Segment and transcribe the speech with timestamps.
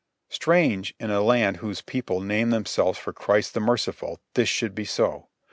[0.29, 4.83] Strange, in a land whose people name themselves for Christ the Merciful, this should be
[4.83, 5.29] so!